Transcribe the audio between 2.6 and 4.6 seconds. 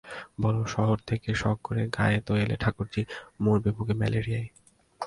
ঠাকুরঝি, মরবে ভুগে ম্যালেরিয়ায়।